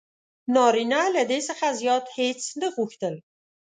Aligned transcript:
نارینه 0.55 1.01
له 1.15 1.23
دې 1.29 1.39
څخه 1.47 1.65
زیات 1.81 2.05
هیڅ 2.17 2.41
نه 2.61 2.67
غوښتل: 2.75 3.15